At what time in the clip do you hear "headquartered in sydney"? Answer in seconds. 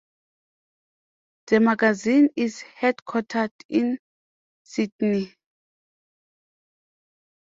2.79-5.35